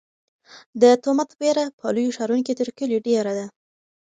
د 0.81 0.83
تومت 1.03 1.29
وېره 1.39 1.65
په 1.79 1.85
لویو 1.95 2.15
ښارونو 2.17 2.45
کې 2.45 2.57
تر 2.59 2.67
کلیو 2.77 3.03
ډېره 3.07 3.31
ده. 3.37 3.45